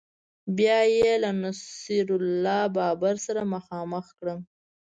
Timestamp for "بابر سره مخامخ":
2.75-4.05